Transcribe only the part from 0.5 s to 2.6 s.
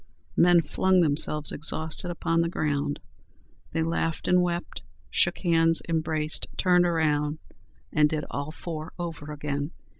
flung themselves exhausted upon the